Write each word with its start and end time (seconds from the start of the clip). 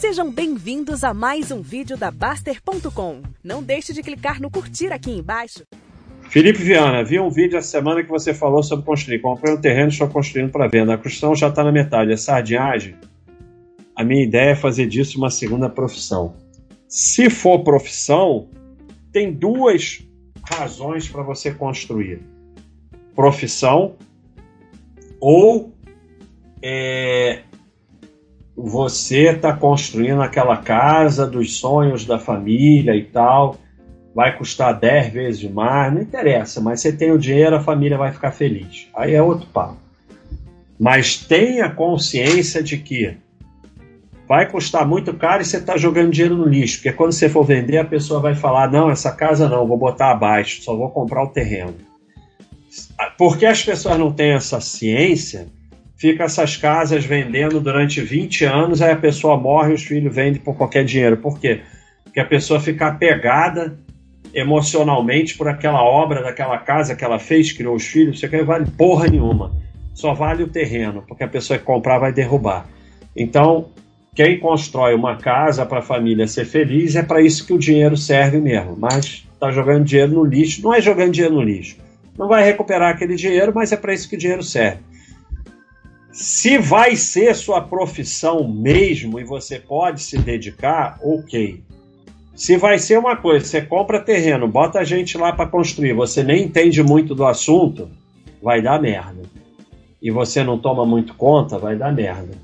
Sejam 0.00 0.30
bem-vindos 0.30 1.02
a 1.02 1.12
mais 1.12 1.50
um 1.50 1.60
vídeo 1.60 1.96
da 1.96 2.08
Baster.com. 2.08 3.20
Não 3.42 3.60
deixe 3.60 3.92
de 3.92 4.00
clicar 4.00 4.40
no 4.40 4.48
curtir 4.48 4.92
aqui 4.92 5.10
embaixo. 5.10 5.64
Felipe 6.30 6.62
Viana, 6.62 7.02
vi 7.02 7.18
um 7.18 7.28
vídeo 7.28 7.58
essa 7.58 7.66
semana 7.66 8.04
que 8.04 8.08
você 8.08 8.32
falou 8.32 8.62
sobre 8.62 8.84
construir. 8.84 9.18
Comprei 9.18 9.52
um 9.52 9.60
terreno 9.60 9.88
e 9.88 9.90
estou 9.90 10.06
construindo 10.06 10.52
para 10.52 10.68
venda. 10.68 10.94
A 10.94 10.96
construção 10.96 11.34
já 11.34 11.48
está 11.48 11.64
na 11.64 11.72
metade. 11.72 12.12
É 12.12 12.16
sardinhagem? 12.16 12.94
A 13.96 14.04
minha 14.04 14.22
ideia 14.22 14.50
é 14.50 14.54
fazer 14.54 14.86
disso 14.86 15.18
uma 15.18 15.30
segunda 15.30 15.68
profissão. 15.68 16.36
Se 16.86 17.28
for 17.28 17.64
profissão, 17.64 18.48
tem 19.10 19.32
duas 19.32 20.06
razões 20.48 21.08
para 21.08 21.24
você 21.24 21.52
construir: 21.52 22.20
profissão 23.16 23.96
ou 25.20 25.74
é, 26.62 27.42
você 28.60 29.28
está 29.30 29.52
construindo 29.52 30.20
aquela 30.20 30.56
casa 30.56 31.24
dos 31.24 31.58
sonhos 31.58 32.04
da 32.04 32.18
família 32.18 32.96
e 32.96 33.04
tal, 33.04 33.56
vai 34.12 34.36
custar 34.36 34.76
10 34.76 35.12
vezes 35.12 35.50
mais, 35.50 35.94
não 35.94 36.02
interessa, 36.02 36.60
mas 36.60 36.80
você 36.80 36.92
tem 36.92 37.12
o 37.12 37.18
dinheiro, 37.18 37.54
a 37.54 37.60
família 37.60 37.96
vai 37.96 38.10
ficar 38.10 38.32
feliz. 38.32 38.88
Aí 38.96 39.14
é 39.14 39.22
outro 39.22 39.46
papo. 39.46 39.76
Mas 40.78 41.16
tenha 41.16 41.70
consciência 41.70 42.60
de 42.60 42.78
que 42.78 43.16
vai 44.26 44.50
custar 44.50 44.86
muito 44.86 45.14
caro 45.14 45.40
e 45.40 45.44
você 45.44 45.58
está 45.58 45.76
jogando 45.76 46.10
dinheiro 46.10 46.36
no 46.36 46.44
lixo, 46.44 46.78
porque 46.78 46.92
quando 46.92 47.12
você 47.12 47.28
for 47.28 47.44
vender, 47.44 47.78
a 47.78 47.84
pessoa 47.84 48.20
vai 48.20 48.34
falar: 48.34 48.70
não, 48.70 48.90
essa 48.90 49.12
casa 49.12 49.48
não, 49.48 49.68
vou 49.68 49.78
botar 49.78 50.10
abaixo, 50.10 50.62
só 50.62 50.76
vou 50.76 50.90
comprar 50.90 51.22
o 51.22 51.28
terreno. 51.28 51.74
Porque 53.16 53.46
as 53.46 53.62
pessoas 53.62 53.98
não 53.98 54.12
têm 54.12 54.32
essa 54.32 54.60
ciência, 54.60 55.46
fica 55.98 56.24
essas 56.24 56.56
casas 56.56 57.04
vendendo 57.04 57.60
durante 57.60 58.00
20 58.00 58.44
anos, 58.44 58.80
aí 58.80 58.92
a 58.92 58.96
pessoa 58.96 59.36
morre 59.36 59.72
e 59.72 59.74
os 59.74 59.82
filhos 59.82 60.14
vendem 60.14 60.40
por 60.40 60.56
qualquer 60.56 60.84
dinheiro. 60.84 61.16
Por 61.16 61.38
quê? 61.40 61.60
Porque 62.04 62.20
a 62.20 62.24
pessoa 62.24 62.60
fica 62.60 62.86
apegada 62.86 63.76
emocionalmente 64.32 65.36
por 65.36 65.48
aquela 65.48 65.82
obra 65.82 66.22
daquela 66.22 66.58
casa 66.58 66.94
que 66.94 67.04
ela 67.04 67.18
fez, 67.18 67.52
criou 67.52 67.74
os 67.74 67.84
filhos, 67.84 68.22
aqui 68.22 68.36
não 68.36 68.44
vale 68.44 68.66
porra 68.70 69.08
nenhuma. 69.08 69.52
Só 69.92 70.14
vale 70.14 70.44
o 70.44 70.48
terreno, 70.48 71.02
porque 71.06 71.24
a 71.24 71.28
pessoa 71.28 71.58
que 71.58 71.64
comprar 71.64 71.98
vai 71.98 72.12
derrubar. 72.12 72.66
Então, 73.16 73.70
quem 74.14 74.38
constrói 74.38 74.94
uma 74.94 75.16
casa 75.16 75.66
para 75.66 75.80
a 75.80 75.82
família 75.82 76.28
ser 76.28 76.44
feliz 76.44 76.94
é 76.94 77.02
para 77.02 77.20
isso 77.20 77.44
que 77.44 77.52
o 77.52 77.58
dinheiro 77.58 77.96
serve 77.96 78.40
mesmo. 78.40 78.76
Mas 78.78 79.26
está 79.32 79.50
jogando 79.50 79.84
dinheiro 79.84 80.12
no 80.12 80.24
lixo, 80.24 80.62
não 80.62 80.72
é 80.72 80.80
jogando 80.80 81.12
dinheiro 81.12 81.34
no 81.34 81.42
lixo. 81.42 81.76
Não 82.16 82.28
vai 82.28 82.44
recuperar 82.44 82.94
aquele 82.94 83.16
dinheiro, 83.16 83.52
mas 83.52 83.72
é 83.72 83.76
para 83.76 83.92
isso 83.92 84.08
que 84.08 84.14
o 84.14 84.18
dinheiro 84.18 84.42
serve. 84.42 84.78
Se 86.20 86.58
vai 86.58 86.96
ser 86.96 87.32
sua 87.36 87.60
profissão 87.60 88.48
mesmo 88.48 89.20
e 89.20 89.24
você 89.24 89.56
pode 89.56 90.02
se 90.02 90.18
dedicar, 90.18 90.98
ok. 91.00 91.62
Se 92.34 92.56
vai 92.56 92.76
ser 92.80 92.98
uma 92.98 93.14
coisa, 93.14 93.46
você 93.46 93.62
compra 93.62 94.00
terreno, 94.00 94.48
bota 94.48 94.80
a 94.80 94.84
gente 94.84 95.16
lá 95.16 95.32
para 95.32 95.48
construir, 95.48 95.92
você 95.92 96.24
nem 96.24 96.42
entende 96.42 96.82
muito 96.82 97.14
do 97.14 97.24
assunto, 97.24 97.88
vai 98.42 98.60
dar 98.60 98.82
merda. 98.82 99.22
E 100.02 100.10
você 100.10 100.42
não 100.42 100.58
toma 100.58 100.84
muito 100.84 101.14
conta, 101.14 101.56
vai 101.56 101.76
dar 101.76 101.92
merda. 101.92 102.36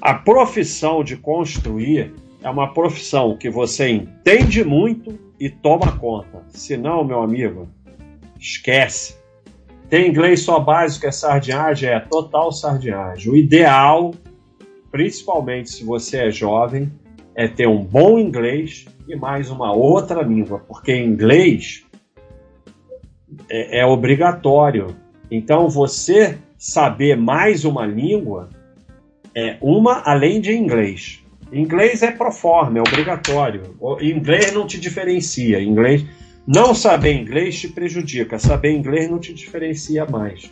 A 0.00 0.14
profissão 0.14 1.04
de 1.04 1.14
construir 1.14 2.14
é 2.42 2.48
uma 2.48 2.72
profissão 2.72 3.36
que 3.36 3.50
você 3.50 3.90
entende 3.90 4.64
muito 4.64 5.18
e 5.38 5.50
toma 5.50 5.98
conta. 5.98 6.42
Se 6.48 6.78
não, 6.78 7.04
meu 7.04 7.20
amigo, 7.22 7.68
esquece. 8.40 9.21
Tem 9.92 10.08
inglês 10.08 10.40
só 10.40 10.58
básico, 10.58 11.06
é 11.06 11.12
sardinhagem? 11.12 11.90
É 11.90 12.00
total 12.00 12.50
sardinhagem. 12.50 13.30
O 13.30 13.36
ideal, 13.36 14.14
principalmente 14.90 15.68
se 15.68 15.84
você 15.84 16.16
é 16.16 16.30
jovem, 16.30 16.90
é 17.34 17.46
ter 17.46 17.68
um 17.68 17.84
bom 17.84 18.18
inglês 18.18 18.86
e 19.06 19.14
mais 19.14 19.50
uma 19.50 19.70
outra 19.70 20.22
língua, 20.22 20.60
porque 20.60 20.96
inglês 20.96 21.84
é, 23.50 23.80
é 23.80 23.84
obrigatório. 23.84 24.96
Então, 25.30 25.68
você 25.68 26.38
saber 26.56 27.14
mais 27.14 27.66
uma 27.66 27.84
língua 27.84 28.48
é 29.34 29.58
uma 29.60 30.00
além 30.06 30.40
de 30.40 30.54
inglês. 30.54 31.22
Inglês 31.52 32.02
é 32.02 32.10
pro 32.10 32.32
forma, 32.32 32.78
é 32.78 32.80
obrigatório. 32.80 33.76
O 33.78 34.00
inglês 34.00 34.54
não 34.54 34.66
te 34.66 34.80
diferencia. 34.80 35.62
Inglês 35.62 36.02
não 36.46 36.74
saber 36.74 37.14
inglês 37.14 37.60
te 37.60 37.68
prejudica, 37.68 38.38
saber 38.38 38.72
inglês 38.72 39.10
não 39.10 39.18
te 39.18 39.32
diferencia 39.32 40.04
mais. 40.04 40.50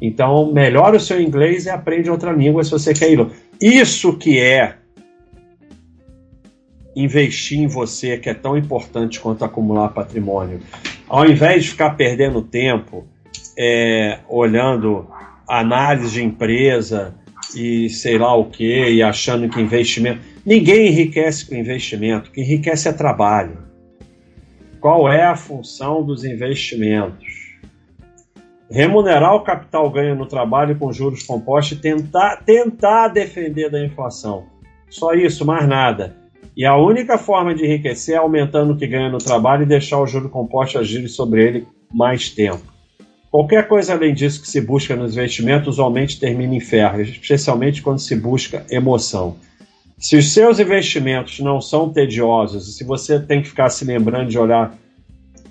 Então, 0.00 0.52
melhora 0.52 0.96
o 0.96 1.00
seu 1.00 1.20
inglês 1.20 1.66
e 1.66 1.70
aprende 1.70 2.10
outra 2.10 2.32
língua 2.32 2.64
se 2.64 2.70
você 2.70 2.92
quer 2.92 3.12
ir. 3.12 3.26
Isso 3.60 4.16
que 4.16 4.38
é 4.40 4.76
investir 6.96 7.60
em 7.60 7.66
você, 7.66 8.18
que 8.18 8.28
é 8.28 8.34
tão 8.34 8.56
importante 8.56 9.20
quanto 9.20 9.44
acumular 9.44 9.88
patrimônio. 9.90 10.60
Ao 11.08 11.26
invés 11.26 11.64
de 11.64 11.70
ficar 11.70 11.90
perdendo 11.90 12.42
tempo 12.42 13.06
é, 13.56 14.18
olhando 14.28 15.06
análise 15.48 16.12
de 16.12 16.22
empresa 16.22 17.14
e 17.54 17.88
sei 17.90 18.18
lá 18.18 18.34
o 18.34 18.46
que, 18.46 18.90
e 18.90 19.02
achando 19.02 19.48
que 19.48 19.60
investimento. 19.60 20.20
Ninguém 20.44 20.88
enriquece 20.88 21.46
com 21.46 21.54
investimento, 21.54 22.30
o 22.30 22.32
que 22.32 22.40
enriquece 22.40 22.88
é 22.88 22.92
trabalho. 22.92 23.71
Qual 24.82 25.08
é 25.08 25.22
a 25.22 25.36
função 25.36 26.02
dos 26.02 26.24
investimentos? 26.24 27.56
Remunerar 28.68 29.32
o 29.32 29.44
capital 29.44 29.88
ganho 29.88 30.16
no 30.16 30.26
trabalho 30.26 30.76
com 30.76 30.92
juros 30.92 31.22
compostos 31.22 31.78
e 31.78 31.80
tentar, 31.80 32.42
tentar 32.44 33.06
defender 33.06 33.70
da 33.70 33.80
inflação. 33.80 34.46
Só 34.90 35.14
isso, 35.14 35.46
mais 35.46 35.68
nada. 35.68 36.16
E 36.56 36.66
a 36.66 36.76
única 36.76 37.16
forma 37.16 37.54
de 37.54 37.64
enriquecer 37.64 38.16
é 38.16 38.18
aumentando 38.18 38.72
o 38.72 38.76
que 38.76 38.88
ganha 38.88 39.08
no 39.08 39.18
trabalho 39.18 39.62
e 39.62 39.66
deixar 39.66 40.00
o 40.00 40.06
juro 40.06 40.28
composto 40.28 40.80
agir 40.80 41.06
sobre 41.06 41.46
ele 41.46 41.68
mais 41.94 42.28
tempo. 42.28 42.64
Qualquer 43.30 43.68
coisa 43.68 43.92
além 43.92 44.12
disso 44.12 44.42
que 44.42 44.48
se 44.48 44.60
busca 44.60 44.96
nos 44.96 45.12
investimentos 45.12 45.68
usualmente 45.68 46.18
termina 46.18 46.56
em 46.56 46.60
ferro, 46.60 47.00
especialmente 47.00 47.82
quando 47.82 48.00
se 48.00 48.16
busca 48.16 48.66
emoção. 48.68 49.36
Se 50.02 50.16
os 50.16 50.32
seus 50.32 50.58
investimentos 50.58 51.38
não 51.38 51.60
são 51.60 51.88
tediosos, 51.88 52.76
se 52.76 52.82
você 52.82 53.20
tem 53.20 53.40
que 53.40 53.48
ficar 53.48 53.70
se 53.70 53.84
lembrando 53.84 54.28
de 54.28 54.36
olhar, 54.36 54.76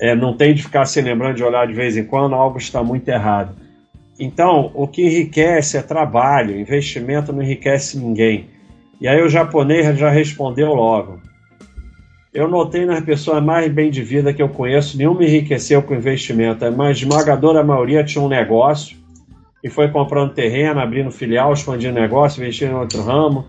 é, 0.00 0.14
não 0.14 0.34
tem 0.34 0.54
de 0.54 0.62
ficar 0.62 0.86
se 0.86 1.02
lembrando 1.02 1.36
de 1.36 1.44
olhar 1.44 1.66
de 1.66 1.74
vez 1.74 1.98
em 1.98 2.04
quando, 2.04 2.34
algo 2.34 2.56
está 2.56 2.82
muito 2.82 3.06
errado. 3.10 3.54
Então, 4.18 4.70
o 4.74 4.88
que 4.88 5.02
enriquece 5.02 5.76
é 5.76 5.82
trabalho, 5.82 6.58
investimento 6.58 7.30
não 7.30 7.42
enriquece 7.42 7.98
ninguém. 7.98 8.46
E 8.98 9.06
aí 9.06 9.20
o 9.20 9.28
japonês 9.28 9.98
já 9.98 10.08
respondeu 10.08 10.72
logo. 10.72 11.20
Eu 12.32 12.48
notei 12.48 12.86
nas 12.86 13.04
pessoas 13.04 13.44
mais 13.44 13.70
bem 13.70 13.90
de 13.90 14.02
vida 14.02 14.32
que 14.32 14.42
eu 14.42 14.48
conheço, 14.48 14.96
nenhuma 14.96 15.24
enriqueceu 15.24 15.82
com 15.82 15.94
investimento, 15.94 16.64
mas 16.72 16.96
esmagadora 16.96 17.62
maioria 17.62 18.02
tinha 18.02 18.24
um 18.24 18.28
negócio 18.28 18.96
e 19.62 19.68
foi 19.68 19.90
comprando 19.90 20.32
terreno, 20.32 20.80
abrindo 20.80 21.10
filial, 21.10 21.52
expandindo 21.52 22.00
negócio, 22.00 22.40
investindo 22.40 22.70
em 22.70 22.76
outro 22.76 23.02
ramo, 23.02 23.44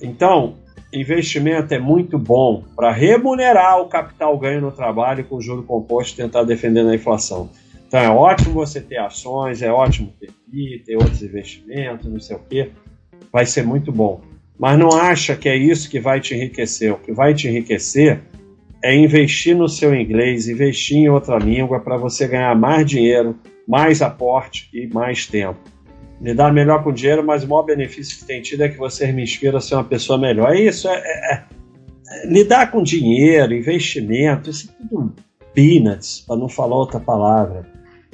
então, 0.00 0.56
investimento 0.92 1.72
é 1.72 1.78
muito 1.78 2.18
bom 2.18 2.64
para 2.74 2.92
remunerar 2.92 3.80
o 3.80 3.88
capital 3.88 4.36
ganho 4.38 4.60
no 4.60 4.72
trabalho 4.72 5.24
com 5.24 5.40
juro 5.40 5.62
composto 5.62 6.16
tentar 6.16 6.44
defender 6.44 6.86
a 6.86 6.94
inflação. 6.94 7.50
Então 7.86 8.00
é 8.00 8.08
ótimo 8.08 8.54
você 8.54 8.80
ter 8.80 8.98
ações, 8.98 9.62
é 9.62 9.70
ótimo 9.70 10.12
ter 10.18 10.30
FI, 10.50 10.82
ter 10.84 10.96
outros 10.96 11.22
investimentos, 11.22 12.06
não 12.06 12.20
sei 12.20 12.36
o 12.36 12.40
quê. 12.40 12.70
Vai 13.32 13.46
ser 13.46 13.64
muito 13.64 13.92
bom. 13.92 14.20
Mas 14.58 14.78
não 14.78 14.88
acha 14.88 15.36
que 15.36 15.48
é 15.48 15.56
isso 15.56 15.90
que 15.90 16.00
vai 16.00 16.20
te 16.20 16.34
enriquecer. 16.34 16.92
O 16.92 16.98
que 16.98 17.12
vai 17.12 17.34
te 17.34 17.46
enriquecer 17.46 18.20
é 18.82 18.94
investir 18.94 19.56
no 19.56 19.68
seu 19.68 19.94
inglês, 19.94 20.48
investir 20.48 20.98
em 20.98 21.08
outra 21.08 21.38
língua 21.38 21.80
para 21.80 21.96
você 21.96 22.26
ganhar 22.26 22.54
mais 22.56 22.86
dinheiro, 22.86 23.36
mais 23.68 24.00
aporte 24.00 24.68
e 24.72 24.86
mais 24.86 25.26
tempo 25.26 25.75
lidar 26.20 26.52
melhor 26.52 26.82
com 26.82 26.90
o 26.90 26.92
dinheiro, 26.92 27.24
mas 27.24 27.44
o 27.44 27.48
maior 27.48 27.62
benefício 27.62 28.18
que 28.18 28.24
tem 28.24 28.40
tido 28.40 28.62
é 28.62 28.68
que 28.68 28.78
você 28.78 29.12
me 29.12 29.22
inspira 29.22 29.58
a 29.58 29.60
ser 29.60 29.74
uma 29.74 29.84
pessoa 29.84 30.18
melhor. 30.18 30.54
É 30.54 30.60
isso, 30.60 30.88
é, 30.88 30.96
é, 30.96 31.34
é 31.34 32.26
lidar 32.26 32.70
com 32.70 32.82
dinheiro, 32.82 33.54
investimento, 33.54 34.50
isso 34.50 34.70
é 34.70 34.88
tudo 34.88 35.14
peanuts, 35.54 36.20
para 36.26 36.36
não 36.36 36.48
falar 36.48 36.76
outra 36.76 37.00
palavra. 37.00 37.66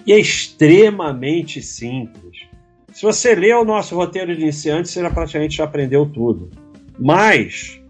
E 0.07 0.13
é 0.13 0.19
extremamente 0.19 1.63
simples. 1.63 2.47
Se 2.93 3.03
você 3.03 3.35
ler 3.35 3.57
o 3.57 3.65
nosso 3.65 3.97
roteiro 3.97 4.35
de 4.35 4.43
iniciante, 4.43 4.89
você 4.89 5.01
já 5.01 5.11
praticamente 5.11 5.57
já 5.57 5.65
aprendeu 5.65 6.07
tudo. 6.07 6.51
Mas 6.99 7.81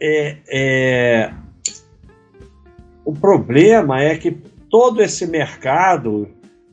é, 0.00 0.36
é, 0.48 1.34
o 3.04 3.12
problema 3.12 4.00
é 4.02 4.16
que 4.16 4.30
todo 4.70 5.02
esse 5.02 5.26
mercado 5.26 6.28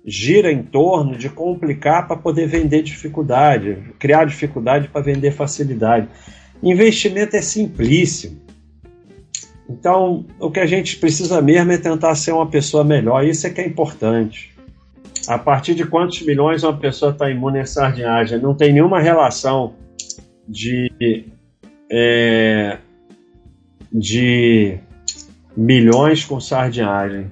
gira 0.07 0.49
em 0.49 0.63
torno 0.63 1.17
de 1.17 1.29
complicar 1.29 2.07
para 2.07 2.15
poder 2.15 2.47
vender 2.47 2.81
dificuldade, 2.81 3.77
criar 3.99 4.23
dificuldade 4.23 4.87
para 4.87 5.01
vender 5.01 5.31
facilidade. 5.31 6.07
Investimento 6.63 7.35
é 7.35 7.41
simplíssimo. 7.41 8.41
Então, 9.69 10.25
o 10.39 10.49
que 10.49 10.61
a 10.61 10.65
gente 10.65 10.95
precisa 10.95 11.41
mesmo 11.41 11.73
é 11.73 11.77
tentar 11.77 12.15
ser 12.15 12.31
uma 12.31 12.47
pessoa 12.47 12.85
melhor. 12.85 13.25
Isso 13.25 13.45
é 13.45 13.49
que 13.49 13.59
é 13.59 13.67
importante. 13.67 14.55
A 15.27 15.37
partir 15.37 15.75
de 15.75 15.85
quantos 15.85 16.21
milhões 16.21 16.63
uma 16.63 16.77
pessoa 16.77 17.11
está 17.11 17.29
imune 17.29 17.59
à 17.59 17.65
sardinhagem? 17.65 18.39
Não 18.39 18.55
tem 18.55 18.71
nenhuma 18.71 19.01
relação 19.01 19.75
de 20.47 21.25
é, 21.91 22.77
de 23.91 24.77
milhões 25.55 26.23
com 26.23 26.39
sardinhagem. 26.39 27.29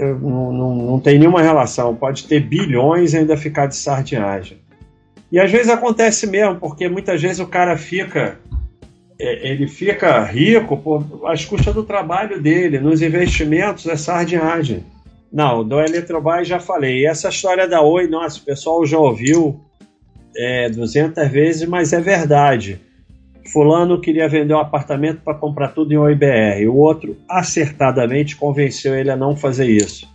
Não, 0.00 0.52
não, 0.52 0.74
não, 0.74 1.00
tem 1.00 1.18
nenhuma 1.18 1.42
relação. 1.42 1.94
Pode 1.94 2.26
ter 2.26 2.40
bilhões 2.40 3.12
e 3.12 3.18
ainda 3.18 3.36
ficar 3.36 3.66
de 3.66 3.76
sardinhagem. 3.76 4.58
E 5.30 5.38
às 5.38 5.50
vezes 5.50 5.68
acontece 5.68 6.26
mesmo, 6.26 6.56
porque 6.56 6.88
muitas 6.88 7.20
vezes 7.20 7.38
o 7.40 7.46
cara 7.46 7.76
fica. 7.76 8.38
É, 9.18 9.50
ele 9.50 9.68
fica 9.68 10.22
rico 10.24 10.76
por 10.76 11.22
as 11.26 11.44
custas 11.44 11.74
do 11.74 11.82
trabalho 11.82 12.40
dele. 12.40 12.78
Nos 12.78 13.02
investimentos 13.02 13.86
é 13.86 13.96
sardinhagem. 13.96 14.84
Não, 15.32 15.62
do 15.62 15.80
Eletrobras 15.80 16.48
já 16.48 16.58
falei. 16.58 17.00
E 17.00 17.06
essa 17.06 17.28
história 17.28 17.68
da 17.68 17.80
Oi, 17.80 18.08
nossa, 18.08 18.40
o 18.40 18.42
pessoal 18.42 18.84
já 18.84 18.98
ouviu 18.98 19.60
é, 20.36 20.68
200 20.70 21.28
vezes, 21.28 21.68
mas 21.68 21.92
é 21.92 22.00
verdade. 22.00 22.80
Fulano 23.48 24.00
queria 24.00 24.28
vender 24.28 24.54
um 24.54 24.58
apartamento 24.58 25.22
para 25.22 25.34
comprar 25.34 25.68
tudo 25.68 25.92
em 25.92 25.96
OIBR. 25.96 26.68
O 26.68 26.76
outro 26.76 27.16
acertadamente 27.28 28.36
convenceu 28.36 28.94
ele 28.94 29.10
a 29.10 29.16
não 29.16 29.36
fazer 29.36 29.66
isso. 29.66 30.08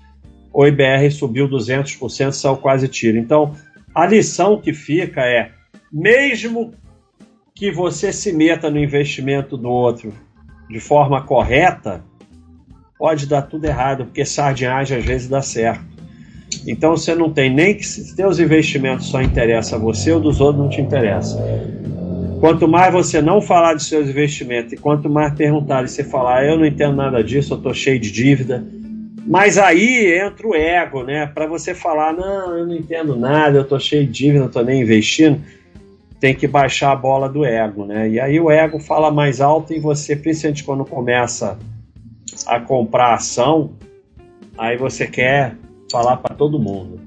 O 0.54 0.66
IBR 0.66 1.12
subiu 1.12 1.50
200%, 1.50 2.32
saiu 2.32 2.56
quase 2.56 2.88
tiro. 2.88 3.18
Então, 3.18 3.54
a 3.94 4.06
lição 4.06 4.60
que 4.62 4.74
fica 4.74 5.22
é: 5.22 5.52
mesmo 5.92 6.74
que 7.54 7.72
você 7.72 8.14
se 8.14 8.32
meta 8.32 8.70
no 8.70 8.80
investimento 8.80 9.58
do 9.58 9.70
outro 9.70 10.14
de 10.70 10.80
forma 10.80 11.22
correta, 11.22 12.04
pode 12.98 13.28
dar 13.28 13.44
tudo 13.44 13.66
errado, 13.66 14.06
porque 14.06 14.26
sardinhagem 14.26 14.98
às 14.98 15.06
vezes 15.06 15.28
dá 15.28 15.42
certo. 15.42 15.86
Então 16.68 16.96
você 16.96 17.14
não 17.14 17.32
tem 17.32 17.54
nem 17.54 17.76
que 17.76 17.86
se 17.86 18.16
teus 18.16 18.40
investimentos 18.40 19.08
só 19.08 19.22
interessam 19.22 19.78
a 19.78 19.82
você 19.82 20.12
ou 20.12 20.20
dos 20.20 20.40
outros 20.42 20.64
não 20.64 20.70
te 20.70 20.82
interessa. 20.82 21.38
Quanto 22.46 22.68
mais 22.68 22.94
você 22.94 23.24
não 23.24 23.42
falar 23.42 23.74
dos 23.74 23.88
seus 23.88 24.08
investimentos 24.08 24.72
e 24.72 24.78
quanto 24.78 25.10
mais 25.10 25.34
perguntar 25.34 25.84
e 25.84 25.88
você 25.88 26.04
falar, 26.04 26.46
eu 26.46 26.60
não 26.60 26.66
entendo 26.68 26.96
nada 26.96 27.24
disso, 27.24 27.56
eu 27.56 27.58
estou 27.58 27.74
cheio 27.74 28.00
de 28.00 28.12
dívida. 28.12 28.64
Mas 29.26 29.58
aí 29.58 30.16
entra 30.16 30.48
o 30.48 30.54
ego, 30.54 31.02
né? 31.02 31.26
Para 31.26 31.48
você 31.48 31.74
falar, 31.74 32.14
não, 32.14 32.56
eu 32.56 32.68
não 32.68 32.76
entendo 32.76 33.16
nada, 33.16 33.58
eu 33.58 33.64
estou 33.64 33.80
cheio 33.80 34.06
de 34.06 34.12
dívida, 34.12 34.42
não 34.42 34.46
estou 34.46 34.64
nem 34.64 34.80
investindo. 34.80 35.42
Tem 36.20 36.36
que 36.36 36.48
baixar 36.48 36.92
a 36.92 36.96
bola 36.96 37.28
do 37.28 37.44
ego, 37.44 37.84
né? 37.84 38.08
E 38.10 38.20
aí 38.20 38.40
o 38.40 38.52
ego 38.52 38.78
fala 38.78 39.10
mais 39.10 39.42
alto 39.42 39.74
e 39.74 39.80
você, 39.80 40.16
principalmente 40.16 40.64
quando 40.64 40.86
começa 40.86 41.58
a 42.46 42.60
comprar 42.60 43.16
ação, 43.16 43.72
aí 44.56 44.78
você 44.78 45.08
quer 45.08 45.56
falar 45.92 46.18
para 46.18 46.36
todo 46.36 46.60
mundo. 46.60 47.00